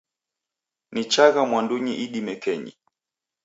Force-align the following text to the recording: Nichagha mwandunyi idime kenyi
Nichagha 0.93 1.41
mwandunyi 1.49 1.93
idime 2.05 2.33
kenyi 2.43 2.73